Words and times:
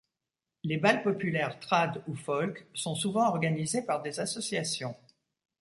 Les 0.63 0.77
bals 0.77 1.03
populaires 1.03 1.59
trad 1.59 2.01
ou 2.07 2.15
folk 2.15 2.65
sont 2.73 2.95
souvent 2.95 3.27
organisés 3.27 3.83
par 3.83 4.01
des 4.01 4.19
associations. 4.19 4.95